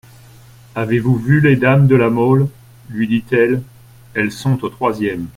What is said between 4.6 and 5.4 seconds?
aux troisièmes.